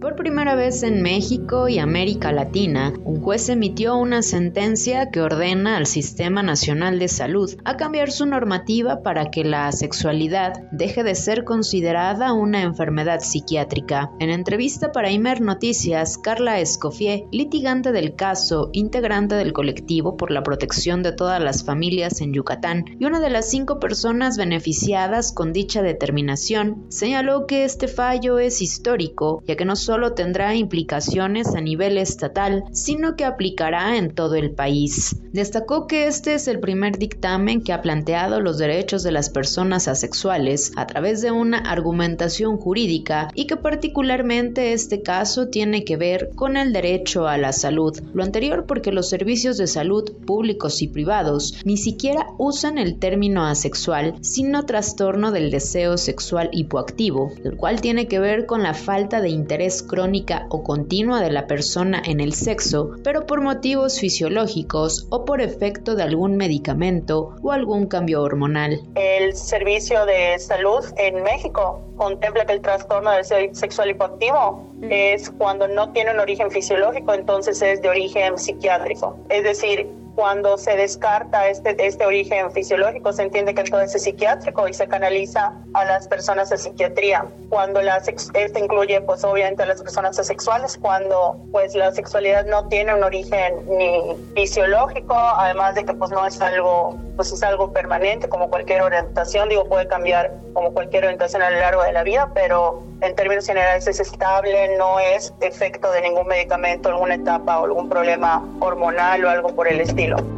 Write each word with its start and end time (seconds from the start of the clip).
Por 0.00 0.14
primera 0.14 0.54
vez 0.54 0.84
en 0.84 1.02
México 1.02 1.68
y 1.68 1.80
América 1.80 2.30
Latina, 2.30 2.92
un 3.04 3.20
juez 3.20 3.48
emitió 3.48 3.96
una 3.96 4.22
sentencia 4.22 5.10
que 5.10 5.20
ordena 5.20 5.76
al 5.76 5.86
Sistema 5.86 6.40
Nacional 6.40 7.00
de 7.00 7.08
Salud 7.08 7.56
a 7.64 7.76
cambiar 7.76 8.12
su 8.12 8.24
normativa 8.24 9.02
para 9.02 9.32
que 9.32 9.42
la 9.42 9.72
sexualidad 9.72 10.52
deje 10.70 11.02
de 11.02 11.16
ser 11.16 11.42
considerada 11.42 12.32
una 12.32 12.62
enfermedad 12.62 13.18
psiquiátrica. 13.18 14.12
En 14.20 14.30
entrevista 14.30 14.92
para 14.92 15.10
Imer 15.10 15.40
Noticias, 15.40 16.16
Carla 16.16 16.60
Escofié, 16.60 17.26
litigante 17.32 17.90
del 17.90 18.14
caso, 18.14 18.70
integrante 18.72 19.34
del 19.34 19.52
colectivo 19.52 20.16
por 20.16 20.30
la 20.30 20.44
protección 20.44 21.02
de 21.02 21.10
todas 21.10 21.42
las 21.42 21.64
familias 21.64 22.20
en 22.20 22.32
Yucatán 22.32 22.84
y 23.00 23.04
una 23.04 23.18
de 23.18 23.30
las 23.30 23.50
cinco 23.50 23.80
personas 23.80 24.36
beneficiadas 24.36 25.32
con 25.32 25.52
dicha 25.52 25.82
determinación, 25.82 26.84
señaló 26.88 27.48
que 27.48 27.64
este 27.64 27.88
fallo 27.88 28.38
es 28.38 28.62
histórico, 28.62 29.42
ya 29.44 29.56
que 29.56 29.64
no 29.64 29.74
solo 29.88 30.12
tendrá 30.12 30.54
implicaciones 30.54 31.54
a 31.54 31.62
nivel 31.62 31.96
estatal, 31.96 32.64
sino 32.72 33.16
que 33.16 33.24
aplicará 33.24 33.96
en 33.96 34.14
todo 34.14 34.34
el 34.34 34.50
país. 34.50 35.16
Destacó 35.32 35.86
que 35.86 36.06
este 36.06 36.34
es 36.34 36.46
el 36.46 36.60
primer 36.60 36.98
dictamen 36.98 37.62
que 37.62 37.72
ha 37.72 37.80
planteado 37.80 38.40
los 38.40 38.58
derechos 38.58 39.02
de 39.02 39.12
las 39.12 39.30
personas 39.30 39.88
asexuales 39.88 40.72
a 40.76 40.86
través 40.86 41.22
de 41.22 41.30
una 41.30 41.56
argumentación 41.56 42.58
jurídica 42.58 43.30
y 43.34 43.46
que 43.46 43.56
particularmente 43.56 44.74
este 44.74 45.00
caso 45.00 45.48
tiene 45.48 45.84
que 45.84 45.96
ver 45.96 46.32
con 46.34 46.58
el 46.58 46.74
derecho 46.74 47.26
a 47.26 47.38
la 47.38 47.54
salud. 47.54 47.98
Lo 48.12 48.22
anterior 48.22 48.66
porque 48.66 48.92
los 48.92 49.08
servicios 49.08 49.56
de 49.56 49.66
salud 49.66 50.12
públicos 50.26 50.82
y 50.82 50.88
privados 50.88 51.54
ni 51.64 51.78
siquiera 51.78 52.26
usan 52.36 52.76
el 52.76 52.98
término 52.98 53.46
asexual, 53.46 54.16
sino 54.20 54.66
trastorno 54.66 55.32
del 55.32 55.50
deseo 55.50 55.96
sexual 55.96 56.50
hipoactivo, 56.52 57.32
el 57.42 57.56
cual 57.56 57.80
tiene 57.80 58.06
que 58.06 58.18
ver 58.18 58.44
con 58.44 58.62
la 58.62 58.74
falta 58.74 59.22
de 59.22 59.30
interés 59.30 59.77
crónica 59.82 60.46
o 60.50 60.62
continua 60.62 61.20
de 61.20 61.30
la 61.30 61.46
persona 61.46 62.02
en 62.04 62.20
el 62.20 62.32
sexo, 62.32 62.92
pero 63.02 63.26
por 63.26 63.40
motivos 63.40 63.98
fisiológicos 63.98 65.06
o 65.10 65.24
por 65.24 65.40
efecto 65.40 65.94
de 65.94 66.02
algún 66.02 66.36
medicamento 66.36 67.36
o 67.42 67.52
algún 67.52 67.86
cambio 67.86 68.22
hormonal. 68.22 68.80
El 68.94 69.34
Servicio 69.34 70.06
de 70.06 70.38
Salud 70.38 70.84
en 70.96 71.22
México 71.22 71.80
contempla 71.96 72.46
que 72.46 72.52
el 72.52 72.60
trastorno 72.60 73.10
del 73.10 73.24
sexual 73.54 73.90
hipoactivo 73.90 74.66
es 74.82 75.30
cuando 75.30 75.68
no 75.68 75.90
tiene 75.92 76.12
un 76.12 76.20
origen 76.20 76.50
fisiológico, 76.50 77.14
entonces 77.14 77.60
es 77.62 77.82
de 77.82 77.88
origen 77.88 78.38
psiquiátrico. 78.38 79.16
Es 79.28 79.44
decir, 79.44 79.88
cuando 80.18 80.58
se 80.58 80.74
descarta 80.74 81.46
este, 81.46 81.76
este 81.86 82.04
origen 82.04 82.50
fisiológico, 82.50 83.12
se 83.12 83.22
entiende 83.22 83.54
que 83.54 83.62
todo 83.62 83.82
es 83.82 83.92
psiquiátrico 83.92 84.66
y 84.66 84.74
se 84.74 84.88
canaliza 84.88 85.52
a 85.74 85.84
las 85.84 86.08
personas 86.08 86.50
de 86.50 86.58
psiquiatría. 86.58 87.24
Cuando 87.50 87.80
la 87.80 87.98
esto 87.98 88.58
incluye, 88.58 89.00
pues 89.02 89.22
obviamente 89.22 89.62
a 89.62 89.66
las 89.66 89.80
personas 89.80 90.18
asexuales, 90.18 90.76
cuando 90.76 91.38
pues 91.52 91.76
la 91.76 91.92
sexualidad 91.92 92.46
no 92.46 92.66
tiene 92.66 92.96
un 92.96 93.04
origen 93.04 93.64
ni 93.68 94.16
fisiológico, 94.34 95.14
además 95.14 95.76
de 95.76 95.84
que 95.84 95.94
pues 95.94 96.10
no 96.10 96.26
es 96.26 96.40
algo, 96.40 96.98
pues 97.14 97.30
es 97.30 97.44
algo 97.44 97.72
permanente 97.72 98.28
como 98.28 98.50
cualquier 98.50 98.82
orientación, 98.82 99.48
digo, 99.48 99.68
puede 99.68 99.86
cambiar 99.86 100.32
como 100.52 100.72
cualquier 100.72 101.04
orientación 101.04 101.42
a 101.42 101.50
lo 101.50 101.60
largo 101.60 101.84
de 101.84 101.92
la 101.92 102.02
vida, 102.02 102.32
pero 102.34 102.82
en 103.00 103.14
términos 103.14 103.46
generales 103.46 103.86
es 103.86 104.00
estable, 104.00 104.76
no 104.76 104.98
es 105.00 105.32
efecto 105.40 105.90
de 105.92 106.02
ningún 106.02 106.26
medicamento, 106.26 106.88
alguna 106.88 107.14
etapa 107.14 107.60
o 107.60 107.64
algún 107.64 107.88
problema 107.88 108.44
hormonal 108.60 109.24
o 109.24 109.30
algo 109.30 109.54
por 109.54 109.68
el 109.68 109.80
estilo 109.80 110.37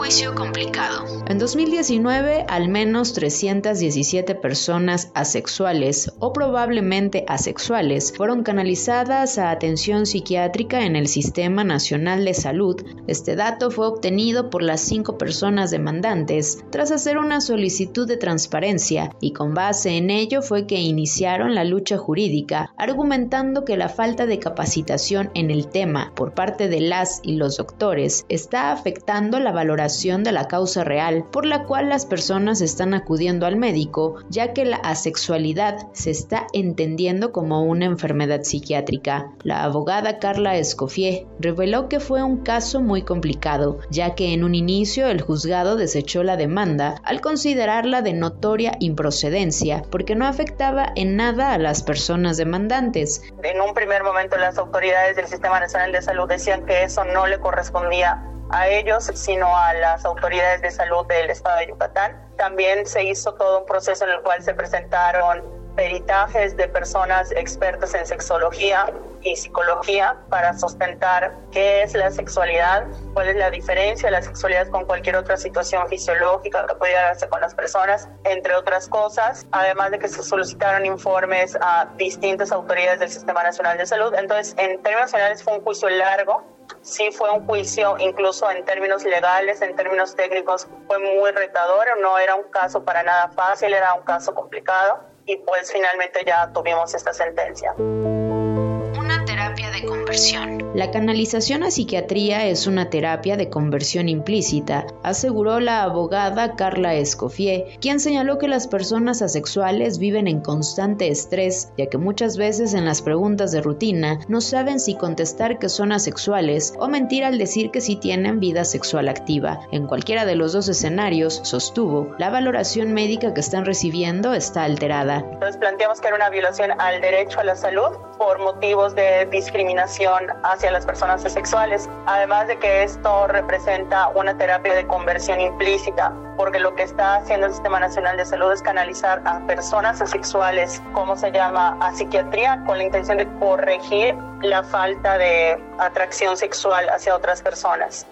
juicio 0.00 0.34
complicado. 0.34 1.04
En 1.26 1.38
2019, 1.38 2.46
al 2.48 2.70
menos 2.70 3.12
317 3.12 4.34
personas 4.34 5.10
asexuales 5.14 6.10
o 6.20 6.32
probablemente 6.32 7.26
asexuales 7.28 8.14
fueron 8.16 8.42
canalizadas 8.42 9.36
a 9.36 9.50
atención 9.50 10.06
psiquiátrica 10.06 10.86
en 10.86 10.96
el 10.96 11.06
Sistema 11.06 11.64
Nacional 11.64 12.24
de 12.24 12.32
Salud. 12.32 12.82
Este 13.08 13.36
dato 13.36 13.70
fue 13.70 13.88
obtenido 13.88 14.48
por 14.48 14.62
las 14.62 14.80
cinco 14.80 15.18
personas 15.18 15.70
demandantes 15.70 16.64
tras 16.70 16.92
hacer 16.92 17.18
una 17.18 17.42
solicitud 17.42 18.08
de 18.08 18.16
transparencia 18.16 19.14
y 19.20 19.34
con 19.34 19.52
base 19.52 19.98
en 19.98 20.08
ello 20.08 20.40
fue 20.40 20.66
que 20.66 20.80
iniciaron 20.80 21.54
la 21.54 21.64
lucha 21.64 21.98
jurídica, 21.98 22.72
argumentando 22.78 23.66
que 23.66 23.76
la 23.76 23.90
falta 23.90 24.24
de 24.24 24.38
capacitación 24.38 25.30
en 25.34 25.50
el 25.50 25.68
tema 25.68 26.12
por 26.16 26.32
parte 26.32 26.68
de 26.68 26.80
las 26.80 27.20
y 27.22 27.36
los 27.36 27.58
doctores 27.58 28.24
está 28.30 28.72
afectando 28.72 29.38
la 29.38 29.52
valoración 29.52 29.89
de 29.90 30.30
la 30.30 30.46
causa 30.46 30.84
real 30.84 31.24
por 31.32 31.44
la 31.44 31.64
cual 31.64 31.88
las 31.88 32.06
personas 32.06 32.60
están 32.60 32.94
acudiendo 32.94 33.44
al 33.44 33.56
médico, 33.56 34.16
ya 34.28 34.52
que 34.52 34.64
la 34.64 34.76
asexualidad 34.76 35.88
se 35.92 36.10
está 36.10 36.46
entendiendo 36.52 37.32
como 37.32 37.64
una 37.64 37.86
enfermedad 37.86 38.42
psiquiátrica. 38.42 39.32
La 39.42 39.64
abogada 39.64 40.20
Carla 40.20 40.56
Escofié 40.56 41.26
reveló 41.40 41.88
que 41.88 41.98
fue 41.98 42.22
un 42.22 42.44
caso 42.44 42.80
muy 42.80 43.02
complicado, 43.02 43.80
ya 43.90 44.14
que 44.14 44.32
en 44.32 44.44
un 44.44 44.54
inicio 44.54 45.08
el 45.08 45.20
juzgado 45.20 45.74
desechó 45.74 46.22
la 46.22 46.36
demanda 46.36 46.94
al 47.02 47.20
considerarla 47.20 48.00
de 48.00 48.12
notoria 48.12 48.76
improcedencia, 48.78 49.82
porque 49.90 50.14
no 50.14 50.26
afectaba 50.26 50.92
en 50.94 51.16
nada 51.16 51.52
a 51.52 51.58
las 51.58 51.82
personas 51.82 52.36
demandantes. 52.36 53.22
En 53.42 53.60
un 53.60 53.74
primer 53.74 54.04
momento 54.04 54.36
las 54.36 54.56
autoridades 54.56 55.16
del 55.16 55.26
Sistema 55.26 55.58
Nacional 55.58 55.90
de 55.90 56.00
Salud 56.00 56.28
decían 56.28 56.64
que 56.64 56.84
eso 56.84 57.04
no 57.04 57.26
le 57.26 57.40
correspondía 57.40 58.29
a 58.52 58.68
ellos, 58.68 59.10
sino 59.14 59.56
a 59.56 59.72
las 59.74 60.04
autoridades 60.04 60.62
de 60.62 60.70
salud 60.70 61.06
del 61.06 61.30
estado 61.30 61.58
de 61.58 61.68
Yucatán. 61.68 62.20
También 62.36 62.86
se 62.86 63.04
hizo 63.04 63.34
todo 63.34 63.60
un 63.60 63.66
proceso 63.66 64.04
en 64.04 64.10
el 64.10 64.22
cual 64.22 64.42
se 64.42 64.54
presentaron 64.54 65.59
peritajes 65.76 66.56
de 66.56 66.68
personas 66.68 67.32
expertas 67.32 67.94
en 67.94 68.06
sexología 68.06 68.92
y 69.22 69.36
psicología 69.36 70.16
para 70.28 70.56
sustentar 70.58 71.34
qué 71.52 71.82
es 71.82 71.94
la 71.94 72.10
sexualidad, 72.10 72.86
cuál 73.12 73.28
es 73.28 73.36
la 73.36 73.50
diferencia 73.50 74.08
de 74.08 74.12
la 74.12 74.22
sexualidad 74.22 74.68
con 74.68 74.84
cualquier 74.86 75.16
otra 75.16 75.36
situación 75.36 75.86
fisiológica 75.88 76.66
que 76.66 76.74
pudiera 76.74 77.02
darse 77.02 77.28
con 77.28 77.40
las 77.40 77.54
personas, 77.54 78.08
entre 78.24 78.54
otras 78.54 78.88
cosas, 78.88 79.46
además 79.52 79.90
de 79.90 79.98
que 79.98 80.08
se 80.08 80.22
solicitaron 80.22 80.86
informes 80.86 81.56
a 81.60 81.88
distintas 81.96 82.52
autoridades 82.52 83.00
del 83.00 83.10
Sistema 83.10 83.42
Nacional 83.42 83.76
de 83.78 83.86
Salud. 83.86 84.14
Entonces, 84.14 84.54
en 84.58 84.82
términos 84.82 85.10
generales 85.10 85.42
fue 85.42 85.54
un 85.54 85.62
juicio 85.62 85.88
largo, 85.90 86.42
sí 86.82 87.10
fue 87.12 87.30
un 87.30 87.46
juicio 87.46 87.96
incluso 87.98 88.50
en 88.50 88.64
términos 88.64 89.04
legales, 89.04 89.60
en 89.60 89.76
términos 89.76 90.14
técnicos, 90.14 90.66
fue 90.86 90.98
muy 90.98 91.30
retador, 91.32 91.86
no 92.00 92.18
era 92.18 92.34
un 92.34 92.44
caso 92.44 92.84
para 92.84 93.02
nada 93.02 93.28
fácil, 93.28 93.72
era 93.74 93.94
un 93.94 94.02
caso 94.02 94.34
complicado 94.34 95.10
y 95.26 95.36
pues 95.36 95.72
finalmente 95.72 96.22
ya 96.26 96.50
tuvimos 96.52 96.94
esta 96.94 97.12
sentencia. 97.12 97.72
Una 97.78 99.24
terapia 99.24 99.70
de 99.70 99.84
conversión. 99.84 100.69
La 100.80 100.90
canalización 100.90 101.62
a 101.62 101.70
psiquiatría 101.70 102.46
es 102.46 102.66
una 102.66 102.88
terapia 102.88 103.36
de 103.36 103.50
conversión 103.50 104.08
implícita, 104.08 104.86
aseguró 105.02 105.60
la 105.60 105.82
abogada 105.82 106.56
Carla 106.56 106.94
Escofié, 106.94 107.76
quien 107.82 108.00
señaló 108.00 108.38
que 108.38 108.48
las 108.48 108.66
personas 108.66 109.20
asexuales 109.20 109.98
viven 109.98 110.26
en 110.26 110.40
constante 110.40 111.08
estrés, 111.08 111.70
ya 111.76 111.88
que 111.88 111.98
muchas 111.98 112.38
veces 112.38 112.72
en 112.72 112.86
las 112.86 113.02
preguntas 113.02 113.52
de 113.52 113.60
rutina 113.60 114.20
no 114.26 114.40
saben 114.40 114.80
si 114.80 114.94
contestar 114.94 115.58
que 115.58 115.68
son 115.68 115.92
asexuales 115.92 116.72
o 116.78 116.88
mentir 116.88 117.24
al 117.24 117.36
decir 117.36 117.70
que 117.70 117.82
sí 117.82 117.96
tienen 117.96 118.40
vida 118.40 118.64
sexual 118.64 119.10
activa. 119.10 119.60
En 119.72 119.86
cualquiera 119.86 120.24
de 120.24 120.36
los 120.36 120.54
dos 120.54 120.66
escenarios, 120.70 121.42
sostuvo, 121.44 122.14
la 122.16 122.30
valoración 122.30 122.94
médica 122.94 123.34
que 123.34 123.40
están 123.40 123.66
recibiendo 123.66 124.32
está 124.32 124.64
alterada. 124.64 125.26
Entonces 125.30 125.58
planteamos 125.58 126.00
que 126.00 126.06
era 126.06 126.16
una 126.16 126.30
violación 126.30 126.70
al 126.80 127.02
derecho 127.02 127.38
a 127.38 127.44
la 127.44 127.54
salud 127.54 127.98
por 128.16 128.38
motivos 128.38 128.94
de 128.94 129.26
discriminación 129.30 130.26
hacia 130.42 130.69
las 130.70 130.86
personas 130.86 131.24
asexuales, 131.24 131.88
además 132.06 132.48
de 132.48 132.58
que 132.58 132.82
esto 132.82 133.26
representa 133.26 134.08
una 134.08 134.36
terapia 134.36 134.74
de 134.74 134.86
conversión 134.86 135.40
implícita, 135.40 136.12
porque 136.36 136.58
lo 136.58 136.74
que 136.74 136.84
está 136.84 137.16
haciendo 137.16 137.46
el 137.46 137.52
Sistema 137.52 137.80
Nacional 137.80 138.16
de 138.16 138.24
Salud 138.24 138.52
es 138.52 138.62
canalizar 138.62 139.22
a 139.24 139.40
personas 139.46 140.00
asexuales, 140.00 140.82
como 140.92 141.16
se 141.16 141.30
llama, 141.32 141.76
a 141.80 141.92
psiquiatría, 141.94 142.62
con 142.66 142.78
la 142.78 142.84
intención 142.84 143.18
de 143.18 143.28
corregir 143.38 144.14
la 144.42 144.62
falta 144.62 145.18
de 145.18 145.62
atracción 145.78 146.36
sexual 146.36 146.88
hacia 146.88 147.14
otras 147.14 147.42
personas. 147.42 148.06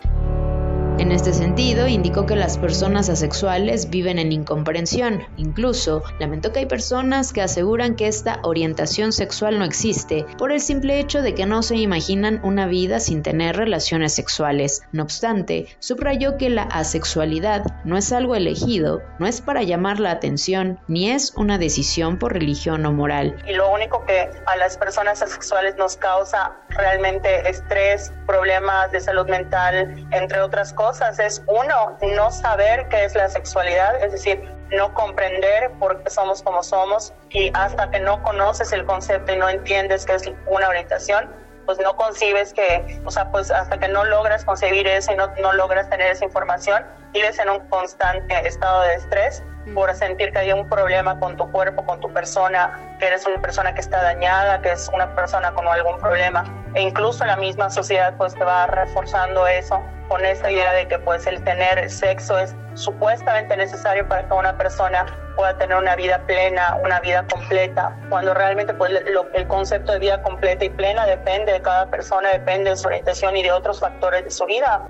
En 0.98 1.12
este 1.12 1.32
sentido, 1.32 1.86
indicó 1.86 2.26
que 2.26 2.34
las 2.34 2.58
personas 2.58 3.08
asexuales 3.08 3.88
viven 3.88 4.18
en 4.18 4.32
incomprensión. 4.32 5.22
Incluso, 5.36 6.02
lamentó 6.18 6.52
que 6.52 6.58
hay 6.58 6.66
personas 6.66 7.32
que 7.32 7.40
aseguran 7.40 7.94
que 7.94 8.08
esta 8.08 8.40
orientación 8.42 9.12
sexual 9.12 9.60
no 9.60 9.64
existe 9.64 10.26
por 10.38 10.50
el 10.50 10.60
simple 10.60 10.98
hecho 10.98 11.22
de 11.22 11.36
que 11.36 11.46
no 11.46 11.62
se 11.62 11.76
imaginan 11.76 12.40
una 12.42 12.66
vida 12.66 12.98
sin 12.98 13.22
tener 13.22 13.54
relaciones 13.54 14.12
sexuales. 14.12 14.82
No 14.90 15.04
obstante, 15.04 15.68
subrayó 15.78 16.36
que 16.36 16.50
la 16.50 16.64
asexualidad 16.64 17.62
no 17.84 17.96
es 17.96 18.10
algo 18.10 18.34
elegido, 18.34 19.00
no 19.20 19.28
es 19.28 19.40
para 19.40 19.62
llamar 19.62 20.00
la 20.00 20.10
atención, 20.10 20.80
ni 20.88 21.12
es 21.12 21.32
una 21.36 21.58
decisión 21.58 22.18
por 22.18 22.32
religión 22.32 22.84
o 22.86 22.92
moral. 22.92 23.36
Y 23.46 23.52
lo 23.52 23.72
único 23.72 24.04
que 24.04 24.30
a 24.46 24.56
las 24.56 24.76
personas 24.76 25.22
asexuales 25.22 25.76
nos 25.76 25.96
causa 25.96 26.56
realmente 26.70 27.48
estrés, 27.48 28.12
problemas 28.26 28.90
de 28.90 29.00
salud 29.00 29.28
mental, 29.28 30.06
entre 30.10 30.40
otras 30.40 30.72
cosas, 30.72 30.88
es 31.19 31.43
uno, 31.46 31.99
no 32.17 32.31
saber 32.31 32.88
qué 32.88 33.05
es 33.05 33.14
la 33.14 33.29
sexualidad, 33.29 34.02
es 34.02 34.12
decir, 34.12 34.43
no 34.70 34.93
comprender 34.94 35.70
por 35.79 36.02
qué 36.02 36.11
somos 36.11 36.43
como 36.43 36.62
somos 36.62 37.12
y 37.31 37.50
hasta 37.55 37.90
que 37.90 38.00
no 38.00 38.23
conoces 38.23 38.73
el 38.73 38.85
concepto 38.85 39.32
y 39.32 39.37
no 39.37 39.49
entiendes 39.49 40.06
que 40.06 40.14
es 40.14 40.31
una 40.46 40.69
orientación, 40.69 41.29
pues 41.67 41.79
no 41.81 41.94
concibes 41.96 42.55
que, 42.55 43.00
o 43.05 43.11
sea, 43.11 43.31
pues 43.31 43.50
hasta 43.50 43.79
que 43.79 43.88
no 43.88 44.05
logras 44.05 44.44
concebir 44.44 44.87
eso 44.87 45.12
y 45.12 45.17
no, 45.17 45.29
no 45.43 45.52
logras 45.52 45.90
tener 45.90 46.11
esa 46.11 46.25
información, 46.25 46.85
vives 47.12 47.38
en 47.38 47.50
un 47.50 47.61
constante 47.69 48.46
estado 48.46 48.82
de 48.82 48.94
estrés 48.94 49.43
por 49.75 49.94
sentir 49.94 50.32
que 50.32 50.38
hay 50.38 50.52
un 50.52 50.67
problema 50.67 51.20
con 51.20 51.37
tu 51.37 51.50
cuerpo, 51.52 51.85
con 51.85 52.00
tu 52.00 52.11
persona, 52.11 52.96
que 52.99 53.08
eres 53.08 53.26
una 53.26 53.40
persona 53.43 53.75
que 53.75 53.81
está 53.82 54.02
dañada, 54.02 54.62
que 54.62 54.73
es 54.73 54.90
una 54.94 55.14
persona 55.14 55.52
con 55.52 55.69
algún 55.69 55.99
problema. 55.99 56.44
E 56.75 56.81
incluso 56.81 57.26
la 57.26 57.37
misma 57.37 57.69
sociedad 57.69 58.14
pues 58.17 58.35
te 58.35 58.44
va 58.44 58.67
reforzando 58.67 59.46
eso 59.46 59.82
con 60.08 60.25
esta 60.25 60.50
idea 60.50 60.72
de 60.72 60.88
que 60.88 60.99
pues 60.99 61.26
el 61.26 61.43
tener 61.44 61.90
sexo 61.90 62.38
es 62.38 62.55
supuestamente 62.75 63.56
necesario 63.56 64.08
para 64.08 64.26
que 64.26 64.34
una 64.34 64.56
persona 64.56 65.06
pueda 65.37 65.56
tener 65.56 65.76
una 65.76 65.94
vida 65.94 66.25
plena, 66.26 66.78
una 66.82 66.99
vida 67.00 67.25
completa, 67.32 67.96
cuando 68.08 68.34
realmente 68.34 68.75
pues 68.75 68.93
lo, 69.10 69.28
el 69.34 69.46
concepto 69.46 69.93
de 69.93 69.99
vida 69.99 70.22
completa 70.22 70.64
y 70.64 70.70
plena 70.70 71.06
depende 71.06 71.52
de 71.52 71.62
cada 71.62 71.87
persona, 71.87 72.31
depende 72.31 72.70
de 72.70 72.76
su 72.76 72.88
orientación 72.88 73.37
y 73.37 73.43
de 73.43 73.52
otros 73.52 73.81
factores 73.81 74.25
de 74.25 74.31
su 74.31 74.46
vida 74.46 74.84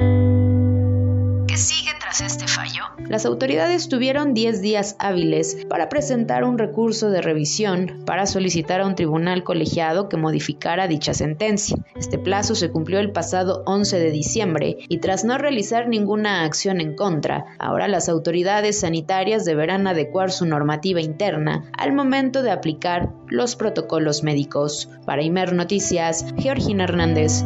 tras 2.09 2.21
este 2.23 2.47
fallo? 2.47 2.85
Las 3.07 3.27
autoridades 3.27 3.89
tuvieron 3.89 4.33
10 4.33 4.63
días 4.63 4.97
hábiles 4.99 5.67
para 5.69 5.91
presentar 5.91 6.45
un 6.45 6.57
recurso 6.57 7.11
de 7.11 7.21
revisión 7.21 8.03
para 8.07 8.25
solicitar 8.25 8.81
a 8.81 8.87
un 8.87 8.95
tribunal 8.95 9.45
colegiado 9.45 10.09
que 10.09 10.17
modificara 10.17 10.89
dicha 10.89 11.13
sentencia. 11.13 11.77
Este 11.97 12.19
plazo 12.19 12.55
se 12.55 12.71
cumplió 12.71 12.99
el 12.99 13.13
pasado 13.13 13.63
11 13.67 13.99
de 13.99 14.11
diciembre 14.11 14.77
y 14.89 14.99
tras 14.99 15.25
no 15.25 15.37
realizar 15.37 15.89
ninguna 15.89 16.45
acción 16.45 16.81
en 16.81 16.97
contra, 16.97 17.45
ahora 17.59 17.89
las 17.89 18.09
autoridades 18.09 18.81
sanitarias 18.81 19.45
deberán 19.45 19.87
adecuar 19.87 20.31
su 20.31 20.47
normativa 20.47 21.03
interna 21.03 21.71
al 21.77 21.93
momento 21.93 22.43
de 22.43 22.53
aplicar 22.53 23.11
los 23.27 23.55
protocolos 23.55 24.23
médicos. 24.23 24.89
Para 25.05 25.23
Imer 25.23 25.53
Noticias, 25.53 26.25
Georgina 26.39 26.85
Hernández. 26.85 27.45